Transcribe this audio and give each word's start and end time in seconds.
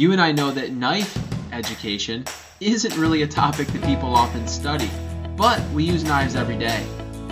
You 0.00 0.12
and 0.12 0.20
I 0.22 0.32
know 0.32 0.50
that 0.52 0.72
knife 0.72 1.14
education 1.52 2.24
isn't 2.58 2.96
really 2.96 3.20
a 3.20 3.26
topic 3.26 3.66
that 3.68 3.84
people 3.84 4.14
often 4.14 4.48
study, 4.48 4.90
but 5.36 5.60
we 5.72 5.84
use 5.84 6.04
knives 6.04 6.36
every 6.36 6.56
day. 6.56 6.84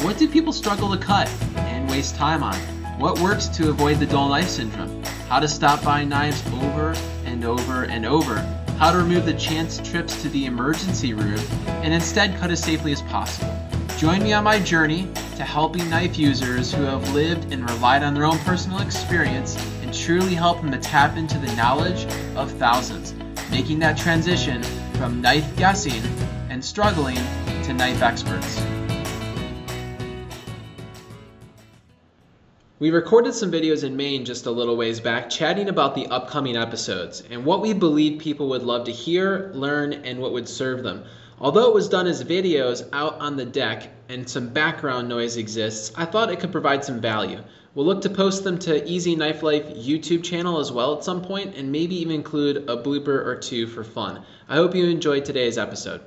What 0.03 0.19
do 0.19 0.29
people 0.29 0.53
struggle 0.53 0.95
to 0.95 1.03
cut 1.03 1.31
and 1.57 1.89
waste 1.89 2.17
time 2.17 2.43
on? 2.43 2.59
What 3.01 3.21
works 3.21 3.47
to 3.57 3.71
avoid 3.71 4.01
the 4.01 4.05
dull 4.05 4.29
knife 4.29 4.51
syndrome? 4.51 5.03
How 5.31 5.41
to 5.41 5.49
stop 5.49 5.83
buying 5.83 6.11
knives 6.11 6.47
over 6.61 6.95
and 7.25 7.43
over 7.43 7.85
and 7.85 8.05
over? 8.05 8.37
How 8.77 8.93
to 8.93 8.99
remove 8.99 9.25
the 9.25 9.33
chance 9.33 9.79
trips 9.79 10.21
to 10.21 10.29
the 10.29 10.45
emergency 10.45 11.15
room 11.15 11.41
and 11.83 11.95
instead 11.95 12.39
cut 12.39 12.51
as 12.51 12.63
safely 12.63 12.93
as 12.93 13.01
possible? 13.01 13.59
Join 13.97 14.23
me 14.23 14.35
on 14.35 14.45
my 14.45 14.61
journey 14.61 15.09
to 15.37 15.43
helping 15.43 15.89
knife 15.89 16.19
users 16.19 16.71
who 16.71 16.83
have 16.83 17.15
lived 17.15 17.51
and 17.51 17.65
relied 17.71 18.03
on 18.03 18.13
their 18.13 18.27
own 18.27 18.39
personal 18.41 18.81
experience 18.81 19.57
and 19.89 19.97
truly 19.97 20.35
help 20.35 20.61
them 20.61 20.71
to 20.71 20.77
tap 20.77 21.17
into 21.17 21.39
the 21.39 21.51
knowledge 21.57 22.05
of 22.37 22.53
thousands, 22.59 23.15
making 23.51 23.79
that 23.79 23.97
transition 23.97 24.63
from 24.99 25.23
knife 25.23 25.57
guessing 25.57 26.03
and 26.51 26.63
struggling 26.63 27.17
to 27.63 27.73
knife 27.73 28.03
experts. 28.03 28.61
We 32.81 32.91
recorded 32.91 33.35
some 33.35 33.51
videos 33.51 33.83
in 33.83 33.97
Maine 33.97 34.25
just 34.25 34.47
a 34.47 34.53
little 34.53 34.77
ways 34.77 35.01
back 35.01 35.31
chatting 35.31 35.69
about 35.69 35.97
the 35.97 36.07
upcoming 36.07 36.57
episodes 36.57 37.25
and 37.29 37.45
what 37.45 37.61
we 37.61 37.73
believe 37.73 38.21
people 38.21 38.51
would 38.51 38.63
love 38.63 38.85
to 38.85 38.93
hear, 38.93 39.51
learn, 39.53 39.93
and 39.93 40.21
what 40.21 40.33
would 40.33 40.49
serve 40.49 40.85
them. 40.85 41.03
Although 41.41 41.71
it 41.71 41.75
was 41.75 41.89
done 41.89 42.07
as 42.07 42.23
videos 42.23 42.89
out 42.93 43.19
on 43.19 43.37
the 43.37 43.45
deck 43.45 43.91
and 44.09 44.31
some 44.31 44.51
background 44.51 45.09
noise 45.09 45.37
exists, 45.37 45.91
I 45.97 46.05
thought 46.05 46.31
it 46.31 46.39
could 46.39 46.53
provide 46.53 46.85
some 46.85 47.01
value. 47.01 47.43
We'll 47.75 47.85
look 47.85 48.03
to 48.03 48.11
post 48.11 48.45
them 48.45 48.61
to 48.61 48.89
Easy 48.89 49.17
Knife 49.17 49.43
Life 49.43 49.67
YouTube 49.75 50.23
channel 50.23 50.61
as 50.61 50.71
well 50.71 50.97
at 50.97 51.03
some 51.03 51.23
point 51.23 51.57
and 51.57 51.73
maybe 51.73 51.97
even 51.97 52.15
include 52.15 52.59
a 52.71 52.77
blooper 52.77 53.27
or 53.27 53.35
two 53.35 53.67
for 53.67 53.83
fun. 53.83 54.23
I 54.49 54.55
hope 54.55 54.77
you 54.77 54.87
enjoyed 54.87 55.25
today's 55.25 55.59
episode. 55.59 56.01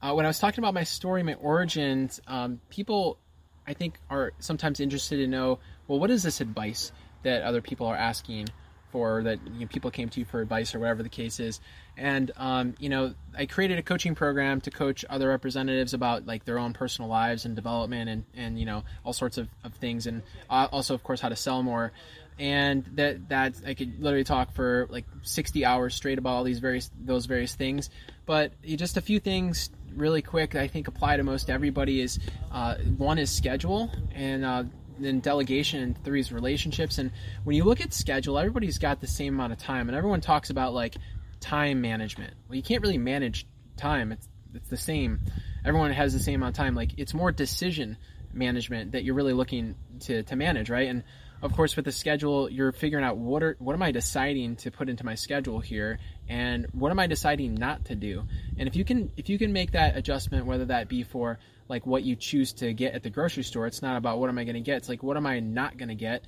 Uh, 0.00 0.14
when 0.14 0.24
I 0.24 0.28
was 0.28 0.38
talking 0.38 0.64
about 0.64 0.72
my 0.72 0.84
story, 0.84 1.22
my 1.22 1.34
origins, 1.34 2.18
um, 2.26 2.62
people 2.70 3.18
I 3.66 3.74
think 3.74 3.98
are 4.10 4.32
sometimes 4.38 4.80
interested 4.80 5.16
to 5.16 5.26
know, 5.26 5.58
well, 5.88 5.98
what 5.98 6.10
is 6.10 6.22
this 6.22 6.40
advice 6.40 6.92
that 7.22 7.42
other 7.42 7.60
people 7.60 7.86
are 7.86 7.96
asking 7.96 8.48
for 8.96 9.22
that 9.22 9.38
you 9.52 9.60
know, 9.60 9.66
people 9.66 9.90
came 9.90 10.08
to 10.08 10.20
you 10.20 10.24
for 10.24 10.40
advice 10.40 10.74
or 10.74 10.78
whatever 10.78 11.02
the 11.02 11.10
case 11.10 11.38
is. 11.38 11.60
And 11.98 12.30
um, 12.38 12.74
you 12.78 12.88
know, 12.88 13.12
I 13.36 13.44
created 13.44 13.78
a 13.78 13.82
coaching 13.82 14.14
program 14.14 14.62
to 14.62 14.70
coach 14.70 15.04
other 15.10 15.28
representatives 15.28 15.92
about 15.92 16.26
like 16.26 16.46
their 16.46 16.58
own 16.58 16.72
personal 16.72 17.10
lives 17.10 17.44
and 17.44 17.54
development 17.54 18.08
and 18.08 18.24
and 18.34 18.58
you 18.58 18.64
know 18.64 18.84
all 19.04 19.12
sorts 19.12 19.36
of, 19.36 19.48
of 19.64 19.74
things 19.74 20.06
and 20.06 20.22
uh, 20.48 20.68
also 20.72 20.94
of 20.94 21.02
course 21.02 21.20
how 21.20 21.28
to 21.28 21.36
sell 21.36 21.62
more. 21.62 21.92
And 22.38 22.86
that 22.94 23.28
that 23.28 23.56
I 23.66 23.74
could 23.74 24.00
literally 24.00 24.24
talk 24.24 24.54
for 24.54 24.86
like 24.88 25.04
60 25.20 25.66
hours 25.66 25.94
straight 25.94 26.16
about 26.16 26.30
all 26.30 26.44
these 26.44 26.60
various 26.60 26.90
those 26.98 27.26
various 27.26 27.54
things. 27.54 27.90
But 28.24 28.52
just 28.64 28.96
a 28.96 29.02
few 29.02 29.20
things 29.20 29.68
really 29.94 30.22
quick 30.22 30.54
I 30.54 30.68
think 30.68 30.88
apply 30.88 31.18
to 31.18 31.22
most 31.22 31.50
everybody 31.50 32.00
is 32.00 32.18
uh, 32.50 32.76
one 32.96 33.18
is 33.18 33.30
schedule 33.30 33.90
and 34.14 34.42
uh, 34.42 34.64
then 34.98 35.20
delegation 35.20 35.82
and 35.82 36.04
three 36.04 36.20
is 36.20 36.32
relationships. 36.32 36.98
And 36.98 37.12
when 37.44 37.56
you 37.56 37.64
look 37.64 37.80
at 37.80 37.92
schedule 37.92 38.38
everybody's 38.38 38.78
got 38.78 39.00
the 39.00 39.06
same 39.06 39.34
amount 39.34 39.52
of 39.52 39.58
time. 39.58 39.88
And 39.88 39.96
everyone 39.96 40.20
talks 40.20 40.50
about 40.50 40.74
like 40.74 40.96
time 41.40 41.80
management. 41.80 42.34
Well 42.48 42.56
you 42.56 42.62
can't 42.62 42.82
really 42.82 42.98
manage 42.98 43.46
time. 43.76 44.12
It's 44.12 44.28
it's 44.54 44.68
the 44.70 44.76
same. 44.76 45.20
Everyone 45.64 45.90
has 45.92 46.12
the 46.12 46.18
same 46.18 46.36
amount 46.36 46.56
of 46.56 46.56
time. 46.56 46.74
Like 46.74 46.92
it's 46.96 47.14
more 47.14 47.32
decision 47.32 47.96
management 48.32 48.92
that 48.92 49.04
you're 49.04 49.14
really 49.14 49.32
looking 49.32 49.74
to, 50.00 50.22
to 50.24 50.36
manage 50.36 50.70
right? 50.70 50.88
And 50.88 51.02
of 51.42 51.52
course 51.52 51.76
with 51.76 51.84
the 51.84 51.92
schedule 51.92 52.50
you're 52.50 52.72
figuring 52.72 53.04
out 53.04 53.16
what 53.16 53.42
are 53.42 53.56
what 53.58 53.74
am 53.74 53.82
i 53.82 53.90
deciding 53.90 54.56
to 54.56 54.70
put 54.70 54.88
into 54.88 55.04
my 55.04 55.14
schedule 55.14 55.60
here 55.60 55.98
and 56.28 56.66
what 56.72 56.90
am 56.90 56.98
i 56.98 57.06
deciding 57.06 57.54
not 57.54 57.84
to 57.84 57.94
do 57.94 58.24
and 58.58 58.68
if 58.68 58.76
you 58.76 58.84
can 58.84 59.10
if 59.16 59.28
you 59.28 59.38
can 59.38 59.52
make 59.52 59.72
that 59.72 59.96
adjustment 59.96 60.46
whether 60.46 60.64
that 60.64 60.88
be 60.88 61.02
for 61.02 61.38
like 61.68 61.86
what 61.86 62.04
you 62.04 62.16
choose 62.16 62.52
to 62.54 62.72
get 62.72 62.94
at 62.94 63.02
the 63.02 63.10
grocery 63.10 63.42
store. 63.42 63.66
It's 63.66 63.82
not 63.82 63.96
about 63.96 64.18
what 64.18 64.28
am 64.28 64.38
I 64.38 64.44
going 64.44 64.54
to 64.54 64.60
get. 64.60 64.78
It's 64.78 64.88
like 64.88 65.02
what 65.02 65.16
am 65.16 65.26
I 65.26 65.40
not 65.40 65.76
going 65.76 65.88
to 65.88 65.94
get 65.94 66.24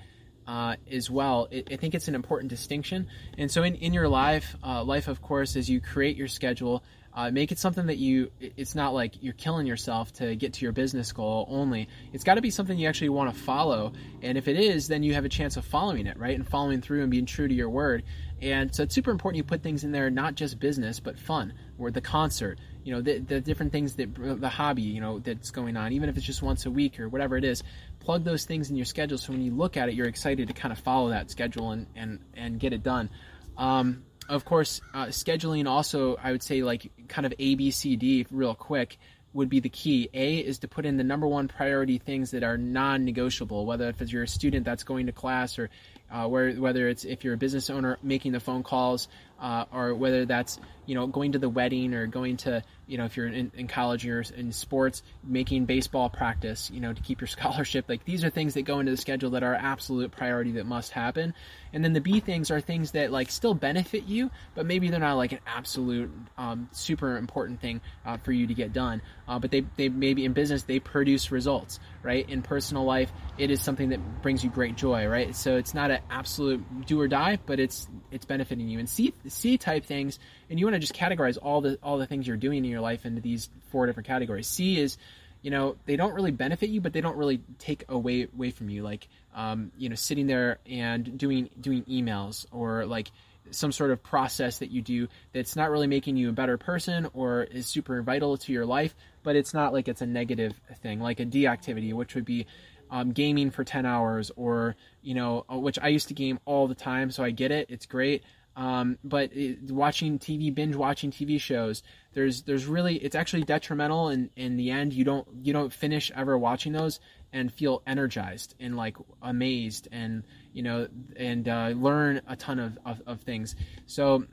uh, 0.46 0.76
as 0.90 1.10
well. 1.10 1.48
It, 1.50 1.68
I 1.70 1.76
think 1.76 1.94
it's 1.94 2.08
an 2.08 2.14
important 2.14 2.50
distinction. 2.50 3.08
And 3.36 3.50
so 3.50 3.62
in, 3.62 3.74
in 3.76 3.92
your 3.92 4.08
life, 4.08 4.56
uh, 4.64 4.82
life 4.82 5.08
of 5.08 5.22
course, 5.22 5.56
as 5.56 5.68
you 5.68 5.80
create 5.80 6.16
your 6.16 6.28
schedule, 6.28 6.82
uh, 7.14 7.30
make 7.30 7.52
it 7.52 7.58
something 7.58 7.86
that 7.86 7.98
you. 7.98 8.30
It's 8.40 8.74
not 8.74 8.94
like 8.94 9.22
you're 9.22 9.34
killing 9.34 9.66
yourself 9.66 10.12
to 10.14 10.36
get 10.36 10.54
to 10.54 10.64
your 10.64 10.72
business 10.72 11.12
goal 11.12 11.46
only. 11.50 11.88
It's 12.12 12.24
got 12.24 12.34
to 12.34 12.40
be 12.40 12.50
something 12.50 12.78
you 12.78 12.88
actually 12.88 13.10
want 13.10 13.34
to 13.34 13.40
follow. 13.40 13.92
And 14.22 14.38
if 14.38 14.48
it 14.48 14.56
is, 14.56 14.88
then 14.88 15.02
you 15.02 15.14
have 15.14 15.24
a 15.24 15.28
chance 15.28 15.56
of 15.56 15.64
following 15.64 16.06
it, 16.06 16.18
right? 16.18 16.34
And 16.34 16.46
following 16.46 16.80
through 16.80 17.02
and 17.02 17.10
being 17.10 17.26
true 17.26 17.48
to 17.48 17.54
your 17.54 17.70
word. 17.70 18.04
And 18.40 18.72
so 18.74 18.84
it's 18.84 18.94
super 18.94 19.10
important 19.10 19.38
you 19.38 19.44
put 19.44 19.62
things 19.62 19.82
in 19.82 19.90
there, 19.90 20.10
not 20.10 20.36
just 20.36 20.60
business, 20.60 21.00
but 21.00 21.18
fun, 21.18 21.54
or 21.76 21.90
the 21.90 22.00
concert, 22.00 22.58
you 22.88 22.94
know 22.94 23.02
the, 23.02 23.18
the 23.18 23.38
different 23.42 23.70
things 23.70 23.96
that 23.96 24.14
the 24.40 24.48
hobby 24.48 24.80
you 24.80 25.02
know 25.02 25.18
that's 25.18 25.50
going 25.50 25.76
on 25.76 25.92
even 25.92 26.08
if 26.08 26.16
it's 26.16 26.24
just 26.24 26.40
once 26.40 26.64
a 26.64 26.70
week 26.70 26.98
or 26.98 27.06
whatever 27.10 27.36
it 27.36 27.44
is 27.44 27.62
plug 28.00 28.24
those 28.24 28.46
things 28.46 28.70
in 28.70 28.76
your 28.76 28.86
schedule 28.86 29.18
so 29.18 29.30
when 29.30 29.42
you 29.42 29.54
look 29.54 29.76
at 29.76 29.90
it 29.90 29.94
you're 29.94 30.06
excited 30.06 30.48
to 30.48 30.54
kind 30.54 30.72
of 30.72 30.78
follow 30.78 31.10
that 31.10 31.30
schedule 31.30 31.70
and 31.72 31.86
and 31.94 32.18
and 32.32 32.58
get 32.58 32.72
it 32.72 32.82
done 32.82 33.10
um, 33.58 34.04
of 34.28 34.44
course 34.44 34.80
uh, 34.94 35.06
scheduling 35.06 35.66
also 35.66 36.16
i 36.22 36.32
would 36.32 36.42
say 36.42 36.62
like 36.62 36.90
kind 37.08 37.26
of 37.26 37.32
a 37.38 37.54
b 37.54 37.70
c 37.70 37.96
d 37.96 38.26
real 38.30 38.54
quick 38.54 38.98
would 39.32 39.48
be 39.48 39.60
the 39.60 39.68
key. 39.68 40.08
A 40.14 40.38
is 40.38 40.58
to 40.60 40.68
put 40.68 40.86
in 40.86 40.96
the 40.96 41.04
number 41.04 41.26
one 41.26 41.48
priority 41.48 41.98
things 41.98 42.30
that 42.30 42.42
are 42.42 42.56
non-negotiable. 42.56 43.66
Whether 43.66 43.88
if 43.88 44.00
you're 44.12 44.22
a 44.22 44.28
student 44.28 44.64
that's 44.64 44.82
going 44.82 45.06
to 45.06 45.12
class, 45.12 45.58
or 45.58 45.70
uh, 46.10 46.26
where, 46.26 46.52
whether 46.52 46.88
it's 46.88 47.04
if 47.04 47.24
you're 47.24 47.34
a 47.34 47.38
business 47.38 47.70
owner 47.70 47.98
making 48.02 48.32
the 48.32 48.40
phone 48.40 48.62
calls, 48.62 49.08
uh, 49.40 49.64
or 49.72 49.94
whether 49.94 50.24
that's 50.24 50.58
you 50.84 50.94
know 50.94 51.06
going 51.06 51.32
to 51.32 51.38
the 51.38 51.48
wedding 51.48 51.94
or 51.94 52.06
going 52.06 52.36
to 52.38 52.62
you 52.86 52.98
know 52.98 53.04
if 53.04 53.16
you're 53.16 53.26
in, 53.26 53.52
in 53.54 53.68
college 53.68 54.06
or 54.06 54.24
in 54.34 54.50
sports 54.52 55.02
making 55.22 55.66
baseball 55.66 56.08
practice 56.08 56.70
you 56.72 56.80
know 56.80 56.92
to 56.92 57.02
keep 57.02 57.20
your 57.20 57.28
scholarship. 57.28 57.84
Like 57.88 58.04
these 58.04 58.24
are 58.24 58.30
things 58.30 58.54
that 58.54 58.62
go 58.62 58.80
into 58.80 58.90
the 58.90 58.96
schedule 58.96 59.30
that 59.30 59.42
are 59.42 59.54
absolute 59.54 60.10
priority 60.10 60.52
that 60.52 60.66
must 60.66 60.92
happen. 60.92 61.34
And 61.72 61.84
then 61.84 61.92
the 61.92 62.00
b 62.00 62.20
things 62.20 62.50
are 62.50 62.60
things 62.60 62.92
that 62.92 63.12
like 63.12 63.30
still 63.30 63.54
benefit 63.54 64.04
you 64.04 64.30
but 64.54 64.66
maybe 64.66 64.88
they're 64.88 64.98
not 64.98 65.16
like 65.16 65.32
an 65.32 65.40
absolute 65.46 66.10
um, 66.38 66.68
super 66.72 67.16
important 67.16 67.60
thing 67.60 67.80
uh, 68.06 68.16
for 68.16 68.32
you 68.32 68.46
to 68.46 68.54
get 68.54 68.72
done. 68.72 69.02
Uh, 69.28 69.38
but 69.38 69.50
they, 69.50 69.64
they 69.76 69.88
maybe 69.88 70.24
in 70.24 70.32
business 70.32 70.62
they 70.64 70.80
produce 70.80 71.30
results 71.30 71.78
right? 72.02 72.28
In 72.28 72.42
personal 72.42 72.84
life 72.84 73.12
it 73.36 73.50
is 73.50 73.60
something 73.60 73.90
that 73.90 74.22
brings 74.22 74.42
you 74.42 74.50
great 74.50 74.76
joy 74.76 75.06
right? 75.06 75.36
So 75.36 75.56
it's 75.56 75.74
not 75.74 75.97
absolute 76.10 76.86
do 76.86 77.00
or 77.00 77.08
die 77.08 77.38
but 77.46 77.60
it's 77.60 77.88
it's 78.10 78.24
benefiting 78.24 78.68
you 78.68 78.78
and 78.78 78.88
c 78.88 79.12
c 79.26 79.58
type 79.58 79.84
things 79.84 80.18
and 80.50 80.58
you 80.58 80.66
want 80.66 80.74
to 80.74 80.80
just 80.80 80.94
categorize 80.94 81.38
all 81.40 81.60
the 81.60 81.78
all 81.82 81.98
the 81.98 82.06
things 82.06 82.26
you're 82.26 82.36
doing 82.36 82.64
in 82.64 82.70
your 82.70 82.80
life 82.80 83.04
into 83.04 83.20
these 83.20 83.48
four 83.70 83.86
different 83.86 84.06
categories. 84.06 84.46
C 84.46 84.78
is, 84.78 84.96
you 85.42 85.50
know, 85.50 85.76
they 85.86 85.96
don't 85.96 86.14
really 86.14 86.30
benefit 86.30 86.70
you, 86.70 86.80
but 86.80 86.92
they 86.92 87.00
don't 87.00 87.16
really 87.16 87.40
take 87.58 87.84
away 87.88 88.28
away 88.34 88.50
from 88.50 88.68
you. 88.68 88.82
Like, 88.82 89.08
um, 89.34 89.72
you 89.76 89.88
know, 89.88 89.94
sitting 89.94 90.26
there 90.26 90.58
and 90.68 91.18
doing 91.18 91.50
doing 91.60 91.84
emails 91.84 92.46
or 92.50 92.86
like 92.86 93.10
some 93.50 93.72
sort 93.72 93.90
of 93.90 94.02
process 94.02 94.58
that 94.58 94.70
you 94.70 94.82
do 94.82 95.08
that's 95.32 95.56
not 95.56 95.70
really 95.70 95.86
making 95.86 96.16
you 96.16 96.28
a 96.28 96.32
better 96.32 96.58
person 96.58 97.08
or 97.14 97.44
is 97.44 97.66
super 97.66 98.02
vital 98.02 98.36
to 98.36 98.52
your 98.52 98.66
life, 98.66 98.94
but 99.22 99.36
it's 99.36 99.54
not 99.54 99.72
like 99.72 99.88
it's 99.88 100.02
a 100.02 100.06
negative 100.06 100.52
thing, 100.82 101.00
like 101.00 101.20
a 101.20 101.24
D 101.24 101.46
activity, 101.46 101.92
which 101.92 102.14
would 102.14 102.26
be 102.26 102.46
um, 102.90 103.12
gaming 103.12 103.50
for 103.50 103.64
10 103.64 103.86
hours 103.86 104.30
or, 104.36 104.76
you 105.02 105.14
know, 105.14 105.44
which 105.48 105.78
I 105.80 105.88
used 105.88 106.08
to 106.08 106.14
game 106.14 106.38
all 106.44 106.66
the 106.68 106.74
time, 106.74 107.10
so 107.10 107.22
I 107.22 107.30
get 107.30 107.50
it. 107.50 107.66
It's 107.70 107.86
great. 107.86 108.22
Um, 108.58 108.98
but 109.04 109.30
it, 109.34 109.70
watching 109.70 110.18
TV, 110.18 110.52
binge 110.52 110.74
watching 110.74 111.12
TV 111.12 111.40
shows, 111.40 111.84
there's 112.12 112.42
there's 112.42 112.66
really 112.66 112.96
it's 112.96 113.14
actually 113.14 113.44
detrimental. 113.44 114.08
And 114.08 114.30
in 114.34 114.56
the 114.56 114.72
end, 114.72 114.92
you 114.92 115.04
don't 115.04 115.28
you 115.42 115.52
don't 115.52 115.72
finish 115.72 116.10
ever 116.14 116.36
watching 116.36 116.72
those 116.72 116.98
and 117.32 117.52
feel 117.52 117.82
energized 117.86 118.56
and 118.58 118.76
like 118.76 118.96
amazed 119.22 119.86
and 119.92 120.24
you 120.52 120.64
know 120.64 120.88
and 121.14 121.48
uh, 121.48 121.68
learn 121.68 122.20
a 122.26 122.34
ton 122.34 122.58
of, 122.58 122.78
of, 122.84 123.00
of 123.06 123.20
things. 123.20 123.54
So 123.86 124.24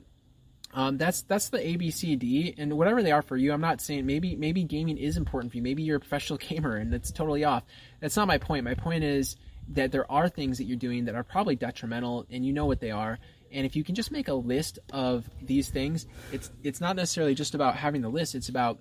um, 0.76 0.96
that's 0.98 1.22
that's 1.22 1.48
the 1.48 1.66
A 1.66 1.76
B 1.76 1.90
C 1.90 2.14
D 2.14 2.54
and 2.56 2.76
whatever 2.76 3.02
they 3.02 3.10
are 3.10 3.22
for 3.22 3.36
you. 3.36 3.52
I'm 3.52 3.60
not 3.60 3.80
saying 3.80 4.06
maybe 4.06 4.36
maybe 4.36 4.62
gaming 4.62 4.98
is 4.98 5.16
important 5.16 5.50
for 5.50 5.56
you. 5.56 5.62
Maybe 5.62 5.82
you're 5.82 5.96
a 5.96 6.00
professional 6.00 6.38
gamer 6.48 6.76
and 6.76 6.92
that's 6.92 7.10
totally 7.10 7.42
off. 7.42 7.64
That's 8.00 8.16
not 8.16 8.28
my 8.28 8.38
point. 8.38 8.64
My 8.64 8.74
point 8.74 9.02
is 9.02 9.36
that 9.70 9.90
there 9.90 10.10
are 10.10 10.28
things 10.28 10.58
that 10.58 10.64
you're 10.64 10.76
doing 10.76 11.06
that 11.06 11.16
are 11.16 11.24
probably 11.24 11.56
detrimental 11.56 12.26
and 12.30 12.46
you 12.46 12.52
know 12.52 12.66
what 12.66 12.78
they 12.78 12.92
are 12.92 13.18
and 13.52 13.64
if 13.64 13.76
you 13.76 13.84
can 13.84 13.94
just 13.94 14.10
make 14.10 14.28
a 14.28 14.34
list 14.34 14.78
of 14.92 15.28
these 15.42 15.70
things, 15.70 16.06
it's 16.32 16.50
it's 16.62 16.80
not 16.80 16.96
necessarily 16.96 17.34
just 17.34 17.54
about 17.54 17.76
having 17.76 18.02
the 18.02 18.08
list, 18.08 18.34
it's 18.34 18.48
about 18.48 18.78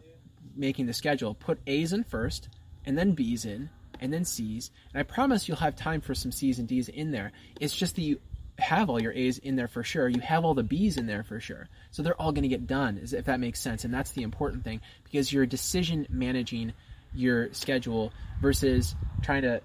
making 0.55 0.85
the 0.85 0.93
schedule. 0.93 1.33
Put 1.33 1.59
A's 1.67 1.93
in 1.93 2.03
first, 2.03 2.49
and 2.85 2.97
then 2.97 3.11
B's 3.13 3.45
in, 3.45 3.69
and 3.99 4.11
then 4.11 4.25
C's. 4.25 4.71
And 4.93 4.99
I 4.99 5.03
promise 5.03 5.47
you'll 5.47 5.57
have 5.57 5.75
time 5.75 6.01
for 6.01 6.15
some 6.15 6.31
C's 6.31 6.59
and 6.59 6.67
D's 6.67 6.89
in 6.89 7.11
there. 7.11 7.31
It's 7.59 7.75
just 7.75 7.95
that 7.95 8.01
you 8.01 8.19
have 8.57 8.89
all 8.89 9.01
your 9.01 9.11
A's 9.11 9.37
in 9.37 9.55
there 9.55 9.67
for 9.67 9.83
sure. 9.83 10.07
You 10.07 10.21
have 10.21 10.45
all 10.45 10.53
the 10.53 10.63
B's 10.63 10.97
in 10.97 11.07
there 11.07 11.23
for 11.23 11.39
sure. 11.39 11.67
So 11.91 12.01
they're 12.03 12.19
all 12.19 12.31
going 12.31 12.43
to 12.43 12.49
get 12.49 12.67
done, 12.67 12.99
if 13.01 13.25
that 13.25 13.39
makes 13.39 13.59
sense. 13.59 13.83
And 13.83 13.93
that's 13.93 14.11
the 14.11 14.23
important 14.23 14.63
thing 14.63 14.81
because 15.03 15.31
you're 15.31 15.45
decision 15.45 16.07
managing 16.09 16.73
your 17.13 17.53
schedule 17.53 18.13
versus 18.41 18.95
trying 19.21 19.43
to 19.43 19.61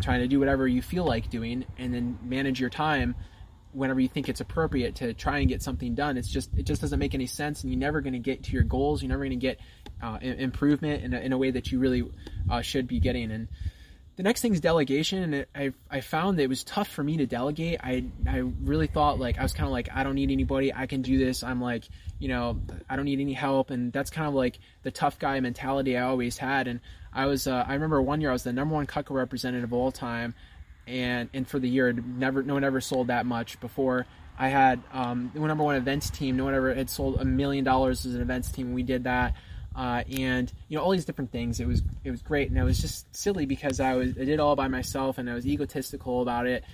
trying 0.00 0.20
to 0.20 0.28
do 0.28 0.38
whatever 0.38 0.66
you 0.66 0.82
feel 0.82 1.04
like 1.04 1.30
doing 1.30 1.64
and 1.78 1.92
then 1.94 2.18
manage 2.22 2.58
your 2.60 2.70
time 2.70 3.14
whenever 3.72 4.00
you 4.00 4.08
think 4.08 4.28
it's 4.28 4.40
appropriate 4.40 4.94
to 4.96 5.12
try 5.14 5.38
and 5.38 5.48
get 5.48 5.62
something 5.62 5.94
done. 5.94 6.16
It's 6.16 6.28
just 6.28 6.50
it 6.56 6.64
just 6.64 6.80
doesn't 6.80 6.98
make 6.98 7.14
any 7.14 7.26
sense, 7.26 7.62
and 7.62 7.72
you're 7.72 7.80
never 7.80 8.00
going 8.00 8.12
to 8.12 8.18
get 8.18 8.44
to 8.44 8.52
your 8.52 8.62
goals. 8.62 9.02
You're 9.02 9.10
never 9.10 9.24
going 9.24 9.38
to 9.38 9.46
get 9.46 9.60
uh, 10.02 10.18
improvement 10.20 11.02
in 11.02 11.14
a, 11.14 11.20
in 11.20 11.32
a 11.32 11.38
way 11.38 11.50
that 11.50 11.72
you 11.72 11.78
really 11.78 12.04
uh, 12.50 12.62
should 12.62 12.86
be 12.86 13.00
getting. 13.00 13.30
And 13.30 13.48
the 14.16 14.22
next 14.22 14.40
thing 14.40 14.52
is 14.52 14.60
delegation, 14.60 15.34
and 15.34 15.46
I 15.54 15.72
I 15.90 16.00
found 16.00 16.38
that 16.38 16.44
it 16.44 16.48
was 16.48 16.64
tough 16.64 16.88
for 16.88 17.02
me 17.02 17.16
to 17.18 17.26
delegate. 17.26 17.80
I 17.82 18.04
I 18.26 18.38
really 18.38 18.86
thought 18.86 19.18
like 19.18 19.38
I 19.38 19.42
was 19.42 19.52
kind 19.52 19.66
of 19.66 19.72
like 19.72 19.88
I 19.92 20.02
don't 20.04 20.14
need 20.14 20.30
anybody. 20.30 20.72
I 20.72 20.86
can 20.86 21.02
do 21.02 21.18
this. 21.18 21.42
I'm 21.42 21.60
like 21.60 21.84
you 22.18 22.28
know 22.28 22.60
I 22.88 22.96
don't 22.96 23.04
need 23.04 23.20
any 23.20 23.32
help, 23.32 23.70
and 23.70 23.92
that's 23.92 24.10
kind 24.10 24.28
of 24.28 24.34
like 24.34 24.58
the 24.82 24.90
tough 24.90 25.18
guy 25.18 25.38
mentality 25.40 25.96
I 25.96 26.02
always 26.02 26.38
had. 26.38 26.68
And 26.68 26.80
I 27.12 27.26
was 27.26 27.46
uh, 27.46 27.64
I 27.66 27.74
remember 27.74 28.00
one 28.00 28.20
year 28.20 28.30
I 28.30 28.32
was 28.32 28.44
the 28.44 28.52
number 28.52 28.74
one 28.74 28.86
Cutco 28.86 29.10
representative 29.10 29.70
of 29.70 29.72
all 29.72 29.92
time 29.92 30.34
and 30.86 31.28
and 31.32 31.46
for 31.48 31.58
the 31.58 31.68
year, 31.68 31.92
never 31.92 32.42
no 32.42 32.54
one 32.54 32.64
ever 32.64 32.80
sold 32.80 33.08
that 33.08 33.26
much 33.26 33.60
before. 33.60 34.06
I 34.36 34.48
had 34.48 34.82
um, 34.92 35.30
the 35.32 35.40
number 35.40 35.64
one 35.64 35.76
events 35.76 36.10
team. 36.10 36.36
No 36.36 36.44
one 36.44 36.54
ever 36.54 36.74
had 36.74 36.90
sold 36.90 37.20
a 37.20 37.24
million 37.24 37.64
dollars 37.64 38.04
as 38.04 38.14
an 38.14 38.20
events 38.20 38.50
team. 38.50 38.72
We 38.72 38.82
did 38.82 39.04
that, 39.04 39.34
uh, 39.74 40.04
and 40.10 40.52
you 40.68 40.76
know 40.76 40.84
all 40.84 40.90
these 40.90 41.04
different 41.04 41.32
things. 41.32 41.60
It 41.60 41.66
was 41.66 41.82
it 42.04 42.10
was 42.10 42.22
great, 42.22 42.48
and 42.48 42.58
it 42.58 42.64
was 42.64 42.80
just 42.80 43.14
silly 43.14 43.46
because 43.46 43.80
I 43.80 43.94
was 43.94 44.10
I 44.18 44.24
did 44.24 44.40
all 44.40 44.56
by 44.56 44.68
myself, 44.68 45.18
and 45.18 45.28
I 45.28 45.34
was 45.34 45.46
egotistical 45.46 46.22
about 46.22 46.46
it. 46.46 46.64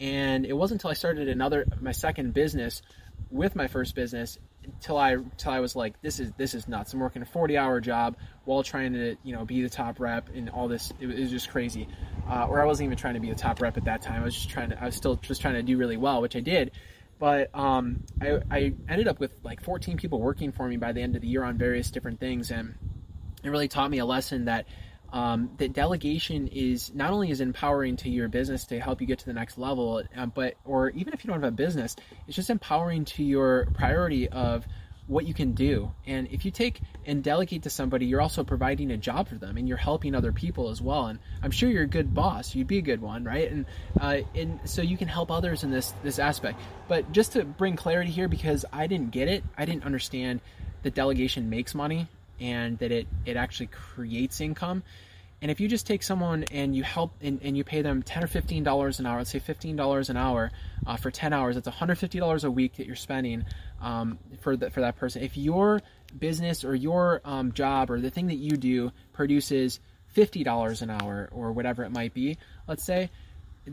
And 0.00 0.46
it 0.46 0.52
wasn't 0.52 0.80
until 0.80 0.90
I 0.90 0.94
started 0.94 1.28
another 1.28 1.66
my 1.80 1.92
second 1.92 2.32
business 2.32 2.82
with 3.30 3.56
my 3.56 3.66
first 3.66 3.94
business 3.94 4.38
until 4.64 4.96
I 4.96 5.12
until 5.12 5.52
I 5.52 5.60
was 5.60 5.74
like, 5.74 6.00
this 6.02 6.20
is 6.20 6.32
this 6.36 6.54
is 6.54 6.68
nuts. 6.68 6.92
I'm 6.92 7.00
working 7.00 7.22
a 7.22 7.26
40 7.26 7.56
hour 7.56 7.80
job 7.80 8.16
while 8.44 8.62
trying 8.62 8.92
to 8.92 9.16
you 9.24 9.34
know 9.34 9.44
be 9.44 9.62
the 9.62 9.68
top 9.68 9.98
rep 9.98 10.28
and 10.34 10.50
all 10.50 10.68
this. 10.68 10.92
It, 11.00 11.08
it 11.08 11.20
was 11.20 11.30
just 11.30 11.50
crazy 11.50 11.88
uh, 12.28 12.46
or 12.48 12.60
I 12.60 12.66
wasn't 12.66 12.86
even 12.86 12.98
trying 12.98 13.14
to 13.14 13.20
be 13.20 13.30
the 13.30 13.34
top 13.34 13.60
rep 13.60 13.76
at 13.76 13.84
that 13.84 14.02
time. 14.02 14.20
I 14.20 14.24
was 14.24 14.34
just 14.34 14.50
trying 14.50 14.70
to, 14.70 14.82
I 14.82 14.86
was 14.86 14.94
still 14.94 15.16
just 15.16 15.40
trying 15.40 15.54
to 15.54 15.62
do 15.62 15.76
really 15.78 15.96
well, 15.96 16.20
which 16.20 16.36
I 16.36 16.40
did. 16.40 16.72
But 17.18 17.54
um, 17.54 18.04
I, 18.20 18.40
I 18.50 18.74
ended 18.88 19.08
up 19.08 19.18
with 19.18 19.32
like 19.42 19.62
14 19.62 19.96
people 19.96 20.20
working 20.20 20.52
for 20.52 20.68
me 20.68 20.76
by 20.76 20.92
the 20.92 21.02
end 21.02 21.16
of 21.16 21.22
the 21.22 21.28
year 21.28 21.42
on 21.42 21.58
various 21.58 21.90
different 21.90 22.20
things, 22.20 22.50
and 22.50 22.74
it 23.42 23.50
really 23.50 23.68
taught 23.68 23.90
me 23.90 23.98
a 23.98 24.06
lesson 24.06 24.44
that 24.46 24.66
um, 25.12 25.50
that 25.56 25.72
delegation 25.72 26.48
is 26.48 26.94
not 26.94 27.12
only 27.12 27.30
is 27.30 27.40
empowering 27.40 27.96
to 27.96 28.10
your 28.10 28.28
business 28.28 28.66
to 28.66 28.78
help 28.78 29.00
you 29.00 29.06
get 29.06 29.20
to 29.20 29.26
the 29.26 29.32
next 29.32 29.56
level, 29.56 30.02
uh, 30.16 30.26
but 30.26 30.54
or 30.64 30.90
even 30.90 31.14
if 31.14 31.24
you 31.24 31.28
don't 31.30 31.42
have 31.42 31.48
a 31.48 31.56
business, 31.56 31.96
it's 32.26 32.36
just 32.36 32.50
empowering 32.50 33.04
to 33.06 33.24
your 33.24 33.66
priority 33.74 34.28
of 34.28 34.66
what 35.08 35.26
you 35.26 35.34
can 35.34 35.52
do. 35.52 35.90
And 36.06 36.28
if 36.30 36.44
you 36.44 36.50
take 36.50 36.80
and 37.06 37.24
delegate 37.24 37.62
to 37.62 37.70
somebody, 37.70 38.06
you're 38.06 38.20
also 38.20 38.44
providing 38.44 38.90
a 38.90 38.96
job 38.96 39.26
for 39.26 39.36
them 39.36 39.56
and 39.56 39.66
you're 39.66 39.78
helping 39.78 40.14
other 40.14 40.32
people 40.32 40.68
as 40.68 40.80
well. 40.80 41.06
And 41.06 41.18
I'm 41.42 41.50
sure 41.50 41.68
you're 41.68 41.82
a 41.84 41.88
good 41.88 42.14
boss. 42.14 42.54
You'd 42.54 42.66
be 42.66 42.78
a 42.78 42.82
good 42.82 43.00
one, 43.00 43.24
right? 43.24 43.50
And 43.50 43.66
uh, 43.98 44.18
and 44.34 44.60
so 44.64 44.82
you 44.82 44.96
can 44.96 45.08
help 45.08 45.30
others 45.30 45.64
in 45.64 45.70
this 45.70 45.94
this 46.02 46.18
aspect. 46.18 46.60
But 46.86 47.10
just 47.10 47.32
to 47.32 47.44
bring 47.44 47.74
clarity 47.74 48.10
here, 48.10 48.28
because 48.28 48.64
I 48.72 48.86
didn't 48.86 49.10
get 49.10 49.28
it, 49.28 49.42
I 49.56 49.64
didn't 49.64 49.84
understand 49.84 50.40
that 50.82 50.94
delegation 50.94 51.50
makes 51.50 51.74
money 51.74 52.06
and 52.38 52.78
that 52.78 52.92
it 52.92 53.08
it 53.24 53.36
actually 53.36 53.68
creates 53.68 54.40
income. 54.40 54.82
And 55.40 55.52
if 55.52 55.60
you 55.60 55.68
just 55.68 55.86
take 55.86 56.02
someone 56.02 56.44
and 56.50 56.74
you 56.74 56.82
help 56.82 57.12
and, 57.20 57.40
and 57.42 57.56
you 57.56 57.62
pay 57.62 57.82
them 57.82 58.02
ten 58.02 58.24
or 58.24 58.26
fifteen 58.26 58.64
dollars 58.64 58.98
an 58.98 59.06
hour, 59.06 59.18
let's 59.18 59.30
say 59.30 59.38
fifteen 59.38 59.76
dollars 59.76 60.10
an 60.10 60.16
hour 60.16 60.50
uh, 60.84 60.96
for 60.96 61.12
ten 61.12 61.32
hours, 61.32 61.54
that's 61.54 61.66
one 61.66 61.76
hundred 61.76 61.96
fifty 61.96 62.18
dollars 62.18 62.42
a 62.42 62.50
week 62.50 62.74
that 62.76 62.86
you're 62.86 62.96
spending 62.96 63.44
um, 63.80 64.18
for 64.40 64.56
the, 64.56 64.70
for 64.70 64.80
that 64.80 64.96
person. 64.96 65.22
If 65.22 65.36
your 65.36 65.82
business 66.18 66.64
or 66.64 66.74
your 66.74 67.20
um, 67.24 67.52
job 67.52 67.90
or 67.90 68.00
the 68.00 68.10
thing 68.10 68.28
that 68.28 68.36
you 68.36 68.56
do 68.56 68.92
produces 69.12 69.80
fifty 70.08 70.42
dollars 70.42 70.82
an 70.82 70.90
hour 70.90 71.28
or 71.32 71.52
whatever 71.52 71.84
it 71.84 71.90
might 71.90 72.14
be, 72.14 72.38
let's 72.66 72.84
say, 72.84 73.10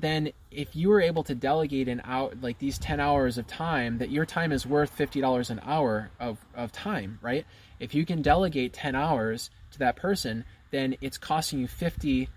then 0.02 0.32
if 0.52 0.76
you 0.76 0.90
were 0.90 1.02
able 1.02 1.24
to 1.24 1.36
delegate 1.36 1.88
an 1.88 2.02
out 2.06 2.42
like 2.42 2.60
these 2.60 2.78
10 2.78 3.00
hours 3.00 3.38
of 3.38 3.48
time 3.48 3.98
that 4.00 4.10
your 4.10 4.26
time 4.26 4.52
is 4.52 4.66
worth 4.66 4.96
$50 4.98 5.50
an 5.50 5.62
hour 5.64 6.12
of, 6.20 6.38
of 6.54 6.72
time 6.72 7.20
right 7.22 7.46
if 7.80 7.96
you 7.96 8.06
can 8.06 8.22
delegate 8.22 8.74
10 8.74 8.96
hours 8.96 9.50
to 9.72 9.80
that 9.80 9.96
person 9.96 10.44
then 10.72 10.96
it's 11.02 11.18
costing 11.18 11.60
you 11.60 11.68
$50 11.68 12.28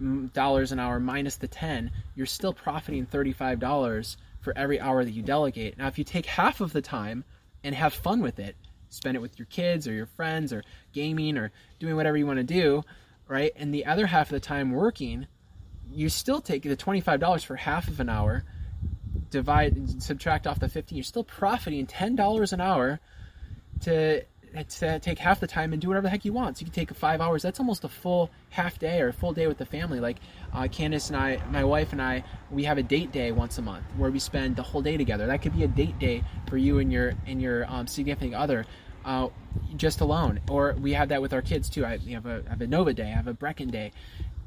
an 0.00 0.80
hour 0.80 1.00
minus 1.00 1.36
the 1.36 1.48
10 1.48 1.90
you're 2.14 2.26
still 2.26 2.52
profiting 2.52 3.06
$35 3.06 4.16
for 4.40 4.56
every 4.56 4.80
hour 4.80 5.04
that 5.04 5.10
you 5.12 5.22
delegate. 5.22 5.78
Now, 5.78 5.86
if 5.88 5.98
you 5.98 6.04
take 6.04 6.26
half 6.26 6.60
of 6.60 6.72
the 6.72 6.82
time 6.82 7.24
and 7.64 7.74
have 7.74 7.94
fun 7.94 8.20
with 8.22 8.38
it, 8.38 8.56
spend 8.88 9.16
it 9.16 9.20
with 9.20 9.38
your 9.38 9.46
kids 9.46 9.86
or 9.88 9.92
your 9.92 10.06
friends 10.06 10.52
or 10.52 10.62
gaming 10.92 11.36
or 11.36 11.52
doing 11.78 11.96
whatever 11.96 12.16
you 12.16 12.26
want 12.26 12.38
to 12.38 12.44
do, 12.44 12.82
right? 13.28 13.52
And 13.56 13.72
the 13.74 13.86
other 13.86 14.06
half 14.06 14.28
of 14.28 14.32
the 14.32 14.40
time 14.40 14.72
working, 14.72 15.26
you 15.90 16.08
still 16.08 16.40
take 16.40 16.62
the 16.62 16.76
$25 16.76 17.44
for 17.44 17.56
half 17.56 17.88
of 17.88 18.00
an 18.00 18.08
hour, 18.08 18.44
divide, 19.30 20.02
subtract 20.02 20.46
off 20.46 20.60
the 20.60 20.68
15, 20.68 20.96
you're 20.96 21.04
still 21.04 21.24
profiting 21.24 21.86
$10 21.86 22.52
an 22.52 22.60
hour 22.60 23.00
to 23.80 24.24
to 24.64 24.98
take 25.00 25.18
half 25.18 25.40
the 25.40 25.46
time 25.46 25.72
and 25.72 25.80
do 25.80 25.88
whatever 25.88 26.04
the 26.04 26.10
heck 26.10 26.24
you 26.24 26.32
want. 26.32 26.58
So 26.58 26.60
you 26.60 26.66
can 26.66 26.74
take 26.74 26.94
five 26.96 27.20
hours. 27.20 27.42
That's 27.42 27.60
almost 27.60 27.84
a 27.84 27.88
full 27.88 28.30
half 28.50 28.78
day 28.78 29.00
or 29.00 29.08
a 29.08 29.12
full 29.12 29.32
day 29.32 29.46
with 29.46 29.58
the 29.58 29.66
family. 29.66 30.00
Like 30.00 30.18
uh, 30.52 30.68
Candace 30.68 31.08
and 31.08 31.16
I, 31.16 31.40
my 31.50 31.64
wife 31.64 31.92
and 31.92 32.00
I, 32.00 32.24
we 32.50 32.64
have 32.64 32.78
a 32.78 32.82
date 32.82 33.12
day 33.12 33.32
once 33.32 33.58
a 33.58 33.62
month 33.62 33.84
where 33.96 34.10
we 34.10 34.18
spend 34.18 34.56
the 34.56 34.62
whole 34.62 34.82
day 34.82 34.96
together. 34.96 35.26
That 35.26 35.42
could 35.42 35.54
be 35.54 35.64
a 35.64 35.68
date 35.68 35.98
day 35.98 36.24
for 36.48 36.56
you 36.56 36.78
and 36.78 36.92
your 36.92 37.14
and 37.26 37.40
your 37.40 37.70
um, 37.70 37.86
significant 37.86 38.34
other. 38.34 38.66
Uh, 39.04 39.28
just 39.76 40.00
alone, 40.00 40.40
or 40.50 40.74
we 40.80 40.92
have 40.92 41.10
that 41.10 41.22
with 41.22 41.32
our 41.32 41.42
kids 41.42 41.70
too. 41.70 41.86
I 41.86 41.98
have 41.98 42.26
a 42.26 42.42
I 42.46 42.50
have 42.50 42.60
a 42.60 42.66
Nova 42.66 42.92
day, 42.92 43.04
I 43.04 43.14
have 43.14 43.28
a 43.28 43.34
Brecken 43.34 43.70
day, 43.70 43.92